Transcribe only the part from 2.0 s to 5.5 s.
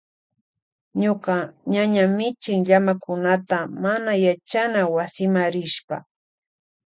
michin llamakunata mana yachana wasima